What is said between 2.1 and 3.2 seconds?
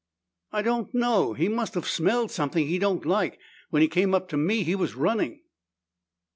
something he don't